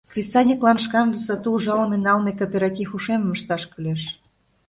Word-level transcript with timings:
Кресаньыклан 0.11 0.77
шканже 0.83 1.19
сату 1.25 1.49
ужалыме-налме 1.57 2.31
кооператив 2.39 2.89
ушемым 2.97 3.31
ышташ 3.35 3.63
кӱлеш. 3.71 4.01